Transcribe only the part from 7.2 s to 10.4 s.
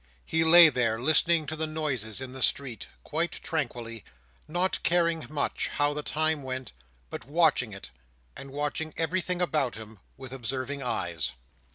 watching it and watching everything about him with